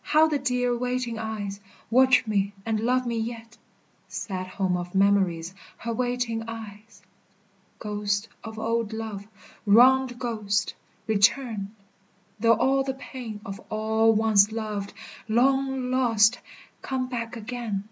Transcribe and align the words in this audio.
How 0.00 0.26
the 0.28 0.38
dear 0.38 0.74
waiting 0.74 1.18
eyes 1.18 1.60
Watch 1.90 2.26
me 2.26 2.54
and 2.64 2.80
love 2.80 3.06
me 3.06 3.18
yet 3.18 3.58
Sad 4.08 4.46
home 4.46 4.78
of 4.78 4.94
memories, 4.94 5.54
Her 5.76 5.92
waiting 5.92 6.42
eyes! 6.48 7.02
Ghost 7.78 8.30
of 8.42 8.58
old 8.58 8.94
love, 8.94 9.28
wronged 9.66 10.18
ghost, 10.18 10.72
Return: 11.06 11.74
though 12.40 12.54
all 12.54 12.82
the 12.82 12.94
pain 12.94 13.42
Of 13.44 13.60
all 13.68 14.14
once 14.14 14.50
loved, 14.52 14.94
long 15.28 15.90
lost, 15.90 16.40
Come 16.80 17.06
back 17.10 17.36
again. 17.36 17.86